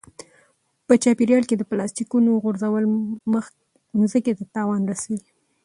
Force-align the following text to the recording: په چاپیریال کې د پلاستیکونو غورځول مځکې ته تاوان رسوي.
په 0.85 0.93
چاپیریال 1.03 1.43
کې 1.47 1.55
د 1.57 1.63
پلاستیکونو 1.69 2.31
غورځول 2.43 2.83
مځکې 3.99 4.31
ته 4.37 4.43
تاوان 4.55 4.81
رسوي. 4.91 5.21